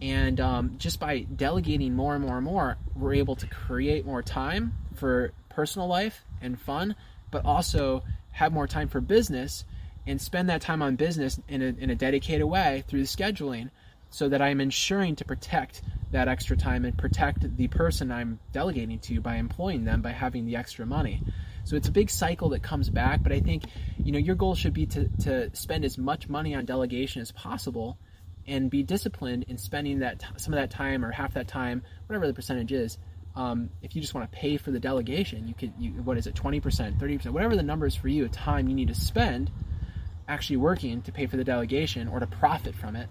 and 0.02 0.40
um, 0.42 0.76
just 0.78 1.00
by 1.00 1.20
delegating 1.20 1.96
more 1.96 2.14
and 2.14 2.24
more 2.26 2.36
and 2.36 2.46
more, 2.46 2.78
we're 2.94 3.14
able 3.14 3.38
to 3.38 3.48
create 3.48 4.06
more 4.06 4.22
time 4.22 4.74
for 4.96 5.32
personal 5.48 5.88
life 5.88 6.26
and 6.42 6.60
fun, 6.60 6.96
but 7.32 7.46
also 7.46 8.04
have 8.32 8.52
more 8.52 8.68
time 8.68 8.90
for 8.90 9.00
business 9.02 9.64
and 10.10 10.20
spend 10.20 10.50
that 10.50 10.60
time 10.60 10.82
on 10.82 10.96
business 10.96 11.40
in 11.48 11.62
a, 11.62 11.66
in 11.66 11.92
a 11.92 11.96
dedicated 11.96 12.46
way 12.46 12.84
through 12.88 13.00
the 13.00 13.08
scheduling 13.08 13.70
so 14.10 14.28
that 14.28 14.42
I'm 14.42 14.60
ensuring 14.60 15.16
to 15.18 15.26
protect 15.26 15.84
that 16.12 16.28
extra 16.28 16.58
time 16.58 16.84
and 16.84 16.98
protect 16.98 17.56
the 17.56 17.68
person 17.68 18.12
I'm 18.12 18.40
delegating 18.52 18.98
to 19.00 19.22
by 19.22 19.36
employing 19.36 19.86
them 19.86 20.02
by 20.02 20.10
having 20.10 20.48
the 20.48 20.56
extra 20.56 20.88
money. 20.88 21.22
So 21.64 21.76
it's 21.76 21.88
a 21.88 21.92
big 21.92 22.10
cycle 22.10 22.50
that 22.50 22.64
comes 22.64 22.90
back, 22.90 23.22
but 23.22 23.32
I 23.32 23.40
think 23.40 23.66
you 24.04 24.12
know 24.12 24.18
your 24.18 24.34
goal 24.34 24.56
should 24.56 24.74
be 24.74 24.88
to, 24.88 25.08
to 25.20 25.56
spend 25.56 25.86
as 25.86 26.00
much 26.00 26.28
money 26.28 26.56
on 26.56 26.66
delegation 26.66 27.22
as 27.22 27.32
possible 27.32 28.00
and 28.48 28.72
be 28.72 28.82
disciplined 28.82 29.46
in 29.48 29.60
spending 29.60 30.00
that 30.00 30.24
some 30.38 30.54
of 30.54 30.60
that 30.60 30.72
time 30.72 31.06
or 31.06 31.12
half 31.12 31.36
that 31.36 31.48
time, 31.48 31.84
whatever 32.08 32.26
the 32.26 32.34
percentage 32.34 32.72
is. 32.72 32.98
Um, 33.36 33.70
if 33.84 33.96
you 33.96 34.02
just 34.02 34.16
want 34.16 34.30
to 34.30 34.36
pay 34.36 34.58
for 34.58 34.72
the 34.72 34.80
delegation, 34.80 35.48
you 35.48 35.54
could 35.54 35.72
you, 35.78 35.92
what 36.02 36.18
is 36.18 36.26
it, 36.26 36.34
20%, 36.34 37.00
30%, 37.00 37.28
whatever 37.28 37.56
the 37.56 37.62
number 37.62 37.86
is 37.86 37.94
for 37.94 38.08
you, 38.08 38.28
time 38.28 38.68
you 38.68 38.74
need 38.74 38.88
to 38.88 38.96
spend 38.96 39.52
actually 40.30 40.58
working 40.58 41.02
to 41.02 41.12
pay 41.12 41.26
for 41.26 41.36
the 41.36 41.44
delegation 41.44 42.08
or 42.08 42.20
to 42.20 42.28
profit 42.28 42.76
from 42.76 42.96
it. 42.96 43.10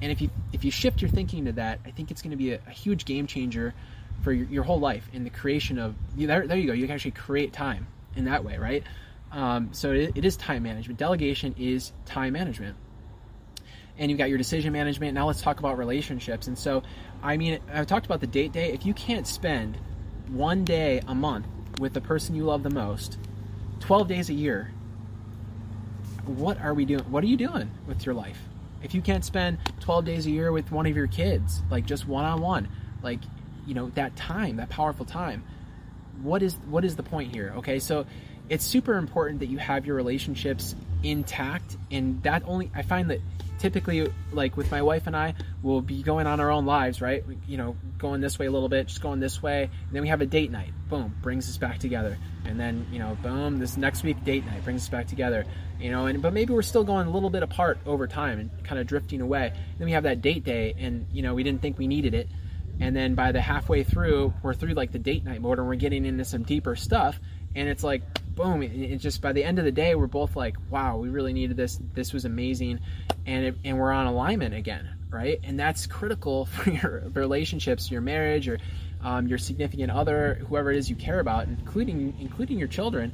And 0.00 0.10
if 0.10 0.20
you 0.20 0.30
if 0.52 0.64
you 0.64 0.70
shift 0.70 1.02
your 1.02 1.10
thinking 1.10 1.44
to 1.46 1.52
that, 1.52 1.80
I 1.84 1.90
think 1.90 2.10
it's 2.10 2.22
going 2.22 2.30
to 2.30 2.36
be 2.36 2.52
a, 2.52 2.60
a 2.66 2.70
huge 2.70 3.04
game 3.04 3.26
changer 3.26 3.74
for 4.22 4.32
your, 4.32 4.46
your, 4.46 4.62
whole 4.62 4.80
life 4.80 5.06
in 5.12 5.24
the 5.24 5.30
creation 5.30 5.78
of 5.78 5.94
there, 6.16 6.46
there 6.46 6.56
you 6.56 6.66
go. 6.66 6.72
You 6.72 6.86
can 6.86 6.94
actually 6.94 7.10
create 7.10 7.52
time 7.52 7.86
in 8.16 8.24
that 8.24 8.44
way, 8.44 8.56
right? 8.56 8.82
Um, 9.32 9.70
so 9.72 9.92
it, 9.92 10.12
it 10.14 10.24
is 10.24 10.36
time 10.36 10.62
management. 10.62 10.98
Delegation 10.98 11.54
is 11.58 11.92
time 12.06 12.32
management. 12.32 12.76
And 13.98 14.10
you've 14.10 14.18
got 14.18 14.28
your 14.28 14.38
decision 14.38 14.72
management. 14.72 15.14
Now 15.14 15.26
let's 15.26 15.42
talk 15.42 15.58
about 15.58 15.76
relationships. 15.76 16.46
And 16.46 16.56
so, 16.56 16.82
I 17.22 17.36
mean, 17.36 17.60
I've 17.72 17.86
talked 17.86 18.06
about 18.06 18.20
the 18.20 18.26
date 18.26 18.52
day. 18.52 18.72
If 18.72 18.86
you 18.86 18.94
can't 18.94 19.26
spend 19.26 19.76
one 20.28 20.64
day 20.64 21.00
a 21.06 21.14
month 21.14 21.46
with 21.78 21.92
the 21.92 22.00
person 22.00 22.34
you 22.34 22.44
love 22.44 22.62
the 22.62 22.70
most, 22.70 23.18
12 23.80 24.08
days 24.08 24.30
a 24.30 24.34
year, 24.34 24.72
what 26.26 26.60
are 26.60 26.74
we 26.74 26.84
doing? 26.84 27.04
What 27.10 27.24
are 27.24 27.26
you 27.26 27.36
doing 27.36 27.70
with 27.86 28.04
your 28.06 28.14
life? 28.14 28.38
If 28.82 28.94
you 28.94 29.00
can't 29.00 29.24
spend 29.24 29.58
12 29.80 30.04
days 30.04 30.26
a 30.26 30.30
year 30.30 30.52
with 30.52 30.70
one 30.70 30.86
of 30.86 30.96
your 30.96 31.06
kids, 31.06 31.62
like 31.70 31.86
just 31.86 32.06
one 32.06 32.24
on 32.24 32.40
one, 32.40 32.68
like, 33.02 33.20
you 33.66 33.74
know, 33.74 33.88
that 33.90 34.14
time, 34.16 34.56
that 34.56 34.68
powerful 34.68 35.06
time, 35.06 35.42
what 36.22 36.42
is 36.42 36.54
what 36.68 36.84
is 36.84 36.96
the 36.96 37.02
point 37.02 37.32
here? 37.32 37.54
Okay, 37.56 37.78
so 37.78 38.06
it's 38.48 38.64
super 38.64 38.96
important 38.96 39.40
that 39.40 39.48
you 39.48 39.58
have 39.58 39.86
your 39.86 39.96
relationships 39.96 40.74
intact 41.02 41.76
and 41.90 42.22
that 42.22 42.42
only 42.46 42.70
I 42.74 42.82
find 42.82 43.10
that 43.10 43.20
typically 43.64 44.06
like 44.30 44.58
with 44.58 44.70
my 44.70 44.82
wife 44.82 45.06
and 45.06 45.16
I 45.16 45.32
we'll 45.62 45.80
be 45.80 46.02
going 46.02 46.26
on 46.26 46.38
our 46.38 46.50
own 46.50 46.66
lives 46.66 47.00
right? 47.00 47.24
You 47.48 47.56
know 47.56 47.78
going 47.96 48.20
this 48.20 48.38
way 48.38 48.44
a 48.44 48.50
little 48.50 48.68
bit 48.68 48.88
just 48.88 49.00
going 49.00 49.20
this 49.20 49.42
way. 49.42 49.62
And 49.62 49.90
then 49.90 50.02
we 50.02 50.08
have 50.08 50.20
a 50.20 50.26
date 50.26 50.50
night. 50.50 50.70
Boom 50.90 51.14
brings 51.22 51.48
us 51.48 51.56
back 51.56 51.78
together. 51.78 52.18
And 52.44 52.60
then 52.60 52.86
you 52.92 52.98
know 52.98 53.16
boom 53.22 53.58
this 53.58 53.78
next 53.78 54.02
week 54.02 54.22
date 54.22 54.44
night 54.44 54.62
brings 54.64 54.82
us 54.82 54.90
back 54.90 55.06
together 55.06 55.46
you 55.80 55.90
know? 55.90 56.04
And 56.04 56.20
but 56.20 56.34
maybe 56.34 56.52
we're 56.52 56.60
still 56.60 56.84
going 56.84 57.06
a 57.06 57.10
little 57.10 57.30
bit 57.30 57.42
apart 57.42 57.78
over 57.86 58.06
time 58.06 58.38
and 58.38 58.64
kind 58.64 58.78
of 58.78 58.86
drifting 58.86 59.22
away. 59.22 59.54
Then 59.78 59.86
we 59.86 59.92
have 59.92 60.02
that 60.02 60.20
date 60.20 60.44
day 60.44 60.74
and 60.78 61.06
you 61.10 61.22
know 61.22 61.32
we 61.32 61.42
didn't 61.42 61.62
think 61.62 61.78
we 61.78 61.86
needed 61.86 62.12
it. 62.12 62.28
And 62.80 62.94
then 62.94 63.14
by 63.14 63.32
the 63.32 63.40
halfway 63.40 63.82
through 63.82 64.34
we're 64.42 64.52
through 64.52 64.74
like 64.74 64.92
the 64.92 64.98
date 64.98 65.24
night 65.24 65.40
mode 65.40 65.58
and 65.58 65.66
we're 65.66 65.76
getting 65.76 66.04
into 66.04 66.26
some 66.26 66.42
deeper 66.42 66.76
stuff. 66.76 67.18
And 67.54 67.66
it's 67.66 67.82
like 67.82 68.02
boom 68.34 68.62
it 68.62 68.96
just 68.98 69.20
by 69.20 69.32
the 69.32 69.42
end 69.42 69.58
of 69.58 69.64
the 69.64 69.72
day 69.72 69.94
we're 69.94 70.06
both 70.06 70.36
like 70.36 70.56
wow 70.70 70.96
we 70.96 71.08
really 71.08 71.32
needed 71.32 71.56
this. 71.56 71.78
This 71.94 72.12
was 72.12 72.24
amazing. 72.24 72.80
And 73.26 73.46
it, 73.46 73.56
and 73.64 73.78
we're 73.78 73.92
on 73.92 74.06
alignment 74.06 74.54
again 74.54 74.88
right? 75.14 75.38
And 75.44 75.58
that's 75.58 75.86
critical 75.86 76.44
for 76.46 76.70
your 76.70 77.04
relationships 77.14 77.90
your 77.90 78.02
marriage 78.02 78.48
or 78.48 78.58
um, 79.02 79.28
your 79.28 79.38
significant 79.38 79.90
other, 79.90 80.42
whoever 80.48 80.70
it 80.70 80.78
is 80.78 80.88
you 80.88 80.96
care 80.96 81.20
about, 81.20 81.46
including 81.46 82.14
including 82.20 82.58
your 82.58 82.68
children, 82.68 83.12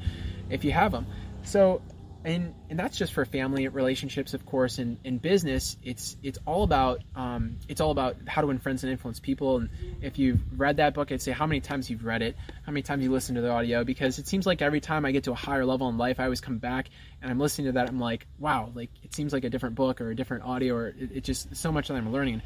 if 0.49 0.65
you 0.65 0.73
have 0.73 0.93
them. 0.93 1.07
So 1.43 1.83
and 2.25 2.55
and 2.69 2.79
that's 2.79 2.99
just 2.99 3.13
for 3.13 3.25
family 3.25 3.67
relationships 3.69 4.35
of 4.35 4.45
course 4.45 4.79
and, 4.79 4.99
in 5.05 5.19
business. 5.19 5.77
It's 5.83 6.17
it's 6.23 6.39
all 6.47 6.63
about 6.63 7.01
um, 7.15 7.57
it's 7.69 7.81
all 7.81 7.91
about 7.91 8.17
how 8.27 8.43
to 8.43 8.47
win 8.47 8.59
friends 8.59 8.85
and 8.85 8.91
influence 8.91 9.21
people. 9.21 9.57
And 9.59 9.71
if 10.03 10.19
you've 10.19 10.41
read 10.57 10.79
that 10.79 10.95
book 10.95 11.13
i'd 11.13 11.23
say 11.23 11.33
how 11.33 11.47
many 11.47 11.61
times 11.61 11.89
you've 11.91 12.05
read 12.05 12.23
it 12.23 12.37
how 12.65 12.73
many 12.73 12.83
times 12.83 13.03
you 13.03 13.11
listen 13.11 13.35
to 13.35 13.41
the 13.41 13.51
audio 13.51 13.85
because 13.85 14.19
it 14.19 14.27
seems 14.27 14.47
like 14.47 14.63
every 14.63 14.81
time 14.81 15.05
i 15.05 15.13
get 15.13 15.25
to 15.25 15.33
a 15.33 15.35
higher 15.35 15.65
level 15.65 15.89
in 15.89 15.97
life 15.97 16.21
i 16.21 16.25
always 16.25 16.41
come 16.41 16.59
back 16.59 16.91
and 17.23 17.31
i'm 17.31 17.39
listening 17.39 17.67
to 17.67 17.73
that. 17.73 17.89
I'm 17.89 17.99
like 17.99 18.27
wow 18.39 18.71
like 18.75 18.91
it 19.03 19.15
seems 19.15 19.33
like 19.33 19.45
a 19.45 19.51
different 19.51 19.75
book 19.75 20.01
or 20.01 20.11
a 20.11 20.17
different 20.17 20.45
audio 20.45 20.75
or 20.75 20.89
it, 20.89 21.11
it 21.17 21.25
just 21.25 21.55
so 21.57 21.73
much 21.73 21.89
that 21.89 21.95
i'm 21.95 22.13
learning. 22.13 22.43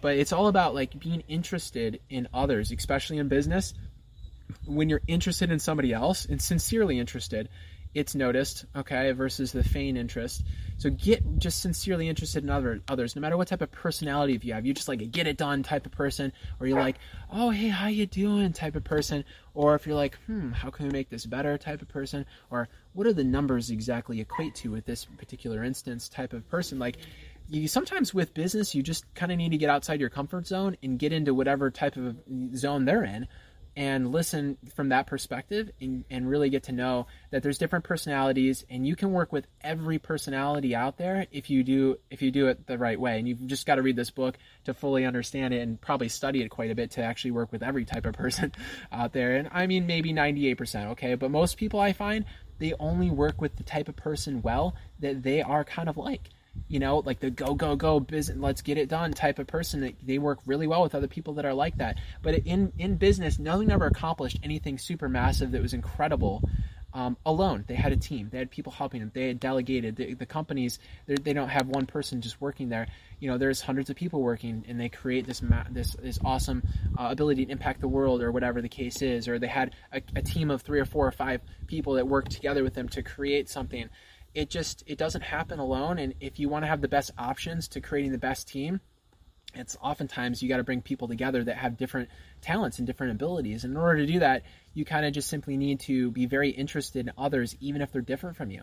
But 0.00 0.16
it's 0.16 0.32
all 0.32 0.46
about 0.46 0.74
like 0.74 0.98
being 0.98 1.24
interested 1.28 2.00
in 2.08 2.28
others 2.32 2.70
especially 2.70 3.18
in 3.18 3.28
business. 3.28 3.74
When 4.64 4.88
you're 4.88 5.02
interested 5.06 5.50
in 5.50 5.58
somebody 5.58 5.92
else 5.92 6.24
and 6.24 6.40
sincerely 6.40 6.98
interested 6.98 7.48
it's 7.94 8.14
noticed, 8.14 8.66
okay, 8.76 9.10
versus 9.12 9.52
the 9.52 9.64
feign 9.64 9.96
interest. 9.96 10.44
So 10.76 10.90
get 10.90 11.38
just 11.38 11.60
sincerely 11.60 12.08
interested 12.08 12.44
in 12.44 12.50
other 12.50 12.80
others, 12.88 13.16
no 13.16 13.20
matter 13.20 13.36
what 13.36 13.48
type 13.48 13.62
of 13.62 13.72
personality 13.72 14.38
you 14.42 14.54
have. 14.54 14.64
You're 14.64 14.74
just 14.74 14.88
like 14.88 15.02
a 15.02 15.06
get 15.06 15.26
it 15.26 15.36
done 15.36 15.62
type 15.62 15.86
of 15.86 15.92
person, 15.92 16.32
or 16.60 16.66
you're 16.66 16.78
like, 16.78 16.96
oh 17.32 17.50
hey, 17.50 17.68
how 17.68 17.88
you 17.88 18.06
doing 18.06 18.52
type 18.52 18.76
of 18.76 18.84
person, 18.84 19.24
or 19.54 19.74
if 19.74 19.86
you're 19.86 19.96
like, 19.96 20.16
hmm, 20.26 20.52
how 20.52 20.70
can 20.70 20.86
we 20.86 20.92
make 20.92 21.10
this 21.10 21.26
better 21.26 21.58
type 21.58 21.82
of 21.82 21.88
person, 21.88 22.26
or 22.50 22.68
what 22.92 23.06
are 23.06 23.12
the 23.12 23.24
numbers 23.24 23.70
exactly 23.70 24.20
equate 24.20 24.54
to 24.56 24.70
with 24.70 24.84
this 24.84 25.04
particular 25.04 25.64
instance 25.64 26.08
type 26.08 26.32
of 26.32 26.48
person. 26.48 26.78
Like 26.78 26.98
you 27.48 27.66
sometimes 27.66 28.12
with 28.12 28.34
business 28.34 28.74
you 28.74 28.82
just 28.82 29.12
kind 29.14 29.32
of 29.32 29.38
need 29.38 29.50
to 29.50 29.56
get 29.56 29.70
outside 29.70 30.00
your 30.00 30.10
comfort 30.10 30.46
zone 30.46 30.76
and 30.82 30.98
get 30.98 31.12
into 31.12 31.32
whatever 31.32 31.70
type 31.70 31.96
of 31.96 32.16
zone 32.54 32.84
they're 32.84 33.04
in 33.04 33.26
and 33.78 34.10
listen 34.10 34.58
from 34.74 34.88
that 34.88 35.06
perspective 35.06 35.70
and, 35.80 36.04
and 36.10 36.28
really 36.28 36.50
get 36.50 36.64
to 36.64 36.72
know 36.72 37.06
that 37.30 37.44
there's 37.44 37.58
different 37.58 37.84
personalities 37.84 38.66
and 38.68 38.84
you 38.84 38.96
can 38.96 39.12
work 39.12 39.32
with 39.32 39.46
every 39.60 40.00
personality 40.00 40.74
out 40.74 40.98
there 40.98 41.28
if 41.30 41.48
you 41.48 41.62
do 41.62 41.96
if 42.10 42.20
you 42.20 42.32
do 42.32 42.48
it 42.48 42.66
the 42.66 42.76
right 42.76 42.98
way. 42.98 43.20
And 43.20 43.28
you've 43.28 43.46
just 43.46 43.66
got 43.66 43.76
to 43.76 43.82
read 43.82 43.94
this 43.94 44.10
book 44.10 44.36
to 44.64 44.74
fully 44.74 45.04
understand 45.04 45.54
it 45.54 45.60
and 45.60 45.80
probably 45.80 46.08
study 46.08 46.42
it 46.42 46.48
quite 46.48 46.72
a 46.72 46.74
bit 46.74 46.90
to 46.92 47.04
actually 47.04 47.30
work 47.30 47.52
with 47.52 47.62
every 47.62 47.84
type 47.84 48.04
of 48.04 48.14
person 48.14 48.52
out 48.92 49.12
there. 49.12 49.36
And 49.36 49.48
i 49.52 49.68
mean 49.68 49.86
maybe 49.86 50.12
98% 50.12 50.88
okay? 50.88 51.14
But 51.14 51.30
most 51.30 51.56
people 51.56 51.78
i 51.78 51.92
find 51.92 52.24
they 52.58 52.74
only 52.80 53.10
work 53.10 53.40
with 53.40 53.54
the 53.54 53.62
type 53.62 53.88
of 53.88 53.94
person 53.94 54.42
well 54.42 54.74
that 54.98 55.22
they 55.22 55.40
are 55.40 55.62
kind 55.62 55.88
of 55.88 55.96
like 55.96 56.30
you 56.68 56.78
know, 56.78 56.98
like 56.98 57.20
the 57.20 57.30
go 57.30 57.54
go 57.54 57.76
go 57.76 58.00
business, 58.00 58.38
let's 58.38 58.62
get 58.62 58.78
it 58.78 58.88
done 58.88 59.12
type 59.12 59.38
of 59.38 59.46
person. 59.46 59.80
That 59.80 59.94
they 60.04 60.18
work 60.18 60.38
really 60.46 60.66
well 60.66 60.82
with 60.82 60.94
other 60.94 61.08
people 61.08 61.34
that 61.34 61.44
are 61.44 61.54
like 61.54 61.78
that. 61.78 61.98
But 62.22 62.34
in 62.46 62.72
in 62.78 62.96
business, 62.96 63.38
no 63.38 63.58
one 63.58 63.70
ever 63.70 63.86
accomplished 63.86 64.38
anything 64.42 64.78
super 64.78 65.08
massive 65.08 65.52
that 65.52 65.62
was 65.62 65.74
incredible. 65.74 66.42
Um, 66.94 67.18
alone. 67.26 67.64
They 67.68 67.74
had 67.74 67.92
a 67.92 67.98
team. 67.98 68.30
They 68.32 68.38
had 68.38 68.50
people 68.50 68.72
helping 68.72 69.00
them. 69.00 69.10
They 69.14 69.28
had 69.28 69.38
delegated. 69.38 69.94
The, 69.96 70.14
the 70.14 70.24
companies 70.24 70.78
they 71.06 71.34
don't 71.34 71.50
have 71.50 71.68
one 71.68 71.84
person 71.84 72.22
just 72.22 72.40
working 72.40 72.70
there. 72.70 72.88
You 73.20 73.30
know, 73.30 73.36
there's 73.36 73.60
hundreds 73.60 73.90
of 73.90 73.96
people 73.96 74.22
working, 74.22 74.64
and 74.66 74.80
they 74.80 74.88
create 74.88 75.26
this 75.26 75.42
ma- 75.42 75.66
this 75.70 75.94
this 76.00 76.18
awesome 76.24 76.62
uh, 76.98 77.08
ability 77.10 77.44
to 77.44 77.52
impact 77.52 77.82
the 77.82 77.88
world, 77.88 78.22
or 78.22 78.32
whatever 78.32 78.62
the 78.62 78.70
case 78.70 79.02
is. 79.02 79.28
Or 79.28 79.38
they 79.38 79.48
had 79.48 79.74
a, 79.92 80.00
a 80.16 80.22
team 80.22 80.50
of 80.50 80.62
three 80.62 80.80
or 80.80 80.86
four 80.86 81.06
or 81.06 81.12
five 81.12 81.42
people 81.66 81.92
that 81.94 82.08
worked 82.08 82.32
together 82.32 82.64
with 82.64 82.72
them 82.72 82.88
to 82.88 83.02
create 83.02 83.50
something 83.50 83.90
it 84.34 84.50
just 84.50 84.84
it 84.86 84.98
doesn't 84.98 85.22
happen 85.22 85.58
alone. 85.58 85.98
And 85.98 86.14
if 86.20 86.38
you 86.38 86.48
want 86.48 86.64
to 86.64 86.68
have 86.68 86.80
the 86.80 86.88
best 86.88 87.10
options 87.18 87.68
to 87.68 87.80
creating 87.80 88.12
the 88.12 88.18
best 88.18 88.48
team 88.48 88.80
it's 89.54 89.76
oftentimes 89.82 90.42
you 90.42 90.48
got 90.48 90.58
to 90.58 90.64
bring 90.64 90.82
people 90.82 91.08
together 91.08 91.42
that 91.42 91.56
have 91.56 91.76
different 91.76 92.08
talents 92.40 92.78
and 92.78 92.86
different 92.86 93.12
abilities. 93.12 93.64
And 93.64 93.72
in 93.72 93.76
order 93.76 94.00
to 94.00 94.12
do 94.12 94.18
that 94.20 94.42
you 94.74 94.84
kind 94.84 95.06
of 95.06 95.12
just 95.12 95.28
simply 95.28 95.56
need 95.56 95.80
to 95.80 96.10
be 96.10 96.26
very 96.26 96.50
interested 96.50 97.06
in 97.06 97.12
others 97.18 97.56
even 97.60 97.82
if 97.82 97.92
they're 97.92 98.02
different 98.02 98.36
from 98.36 98.50
you. 98.50 98.62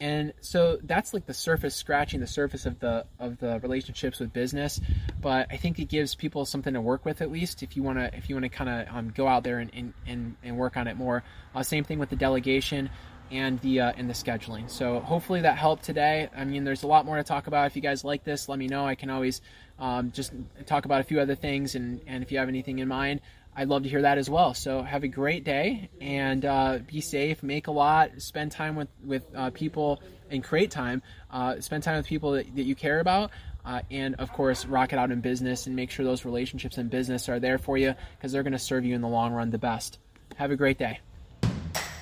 And 0.00 0.32
so 0.40 0.78
that's 0.82 1.14
like 1.14 1.24
the 1.24 1.34
surface 1.34 1.76
scratching 1.76 2.18
the 2.18 2.26
surface 2.26 2.66
of 2.66 2.80
the 2.80 3.06
of 3.20 3.38
the 3.38 3.60
relationships 3.60 4.18
with 4.18 4.32
business. 4.32 4.80
But 5.20 5.46
i 5.50 5.56
think 5.56 5.78
it 5.78 5.88
gives 5.88 6.14
people 6.14 6.44
something 6.44 6.74
to 6.74 6.80
work 6.80 7.04
with 7.04 7.20
at 7.20 7.30
least. 7.30 7.62
If 7.62 7.76
you 7.76 7.82
want 7.82 7.98
to 7.98 8.14
if 8.16 8.28
you 8.28 8.34
want 8.34 8.44
to 8.44 8.48
kind 8.48 8.70
of 8.70 8.94
um, 8.94 9.12
go 9.14 9.28
out 9.28 9.44
there 9.44 9.58
and, 9.58 9.70
and, 9.72 9.92
and, 10.06 10.36
and 10.42 10.56
work 10.56 10.76
on 10.76 10.88
it 10.88 10.96
more. 10.96 11.22
Uh, 11.54 11.62
same 11.62 11.84
thing 11.84 11.98
with 11.98 12.10
the 12.10 12.16
delegation 12.16 12.90
and 13.30 13.60
the 13.60 13.80
uh, 13.80 13.92
and 13.96 14.08
the 14.08 14.14
scheduling. 14.14 14.70
So 14.70 15.00
hopefully 15.00 15.42
that 15.42 15.56
helped 15.56 15.84
today. 15.84 16.28
I 16.36 16.44
mean, 16.44 16.64
there's 16.64 16.82
a 16.82 16.86
lot 16.86 17.06
more 17.06 17.16
to 17.16 17.24
talk 17.24 17.46
about. 17.46 17.66
If 17.66 17.76
you 17.76 17.82
guys 17.82 18.04
like 18.04 18.24
this, 18.24 18.48
let 18.48 18.58
me 18.58 18.66
know. 18.66 18.86
I 18.86 18.94
can 18.94 19.10
always 19.10 19.40
um, 19.78 20.12
just 20.12 20.32
talk 20.66 20.84
about 20.84 21.00
a 21.00 21.04
few 21.04 21.20
other 21.20 21.34
things, 21.34 21.74
and 21.74 22.00
and 22.06 22.22
if 22.22 22.32
you 22.32 22.38
have 22.38 22.48
anything 22.48 22.78
in 22.78 22.88
mind, 22.88 23.20
I'd 23.56 23.68
love 23.68 23.84
to 23.84 23.88
hear 23.88 24.02
that 24.02 24.18
as 24.18 24.28
well. 24.28 24.54
So 24.54 24.82
have 24.82 25.04
a 25.04 25.08
great 25.08 25.44
day 25.44 25.90
and 26.00 26.44
uh, 26.44 26.78
be 26.86 27.00
safe. 27.00 27.42
Make 27.42 27.66
a 27.66 27.72
lot. 27.72 28.10
Spend 28.18 28.52
time 28.52 28.76
with 28.76 28.88
with 29.04 29.22
uh, 29.34 29.50
people 29.50 30.02
and 30.30 30.42
create 30.42 30.70
time. 30.70 31.02
Uh, 31.30 31.60
spend 31.60 31.82
time 31.82 31.96
with 31.96 32.06
people 32.06 32.32
that, 32.32 32.54
that 32.56 32.64
you 32.64 32.74
care 32.74 33.00
about. 33.00 33.30
Uh, 33.64 33.80
and 33.90 34.16
of 34.16 34.30
course, 34.32 34.66
rock 34.66 34.92
it 34.92 34.98
out 34.98 35.10
in 35.10 35.20
business 35.20 35.66
and 35.66 35.74
make 35.74 35.90
sure 35.90 36.04
those 36.04 36.24
relationships 36.24 36.76
in 36.76 36.88
business 36.88 37.28
are 37.28 37.40
there 37.40 37.56
for 37.56 37.78
you 37.78 37.94
because 38.16 38.30
they're 38.32 38.42
going 38.42 38.52
to 38.52 38.58
serve 38.58 38.84
you 38.84 38.94
in 38.94 39.00
the 39.00 39.08
long 39.08 39.32
run 39.32 39.50
the 39.50 39.58
best. 39.58 39.98
Have 40.36 40.50
a 40.50 40.56
great 40.56 40.78
day. 40.78 41.00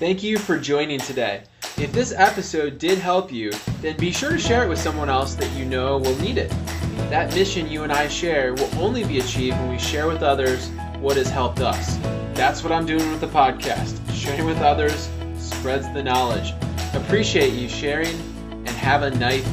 Thank 0.03 0.25
you 0.25 0.37
for 0.37 0.59
joining 0.59 0.99
today. 0.99 1.45
If 1.79 1.93
this 1.93 2.13
episode 2.13 2.79
did 2.79 2.99
help 2.99 3.33
you, 3.33 3.53
then 3.83 3.97
be 3.99 4.11
sure 4.11 4.31
to 4.31 4.39
share 4.39 4.65
it 4.65 4.69
with 4.69 4.81
someone 4.81 5.09
else 5.09 5.37
that 5.37 5.49
you 5.57 5.65
know 5.65 5.97
will 5.97 6.17
need 6.17 6.39
it. 6.39 6.51
That 7.09 7.33
mission 7.37 7.71
you 7.71 7.85
and 7.85 7.93
I 7.93 8.09
share 8.09 8.53
will 8.53 8.69
only 8.81 9.05
be 9.05 9.21
achieved 9.21 9.57
when 9.59 9.71
we 9.71 9.79
share 9.79 10.09
with 10.09 10.25
others 10.25 10.71
what 10.99 11.17
has 11.19 11.31
helped 11.31 11.61
us. 11.61 11.99
That's 12.35 12.65
what 12.65 12.73
I'm 12.73 12.85
doing 12.85 13.09
with 13.13 13.21
the 13.21 13.29
podcast. 13.29 13.97
Sharing 14.13 14.45
with 14.45 14.59
others 14.59 15.09
spreads 15.39 15.87
the 15.93 16.03
knowledge. 16.03 16.53
Appreciate 16.95 17.53
you 17.53 17.69
sharing 17.69 18.17
and 18.51 18.71
have 18.71 19.05
a 19.05 19.11
nice 19.13 19.47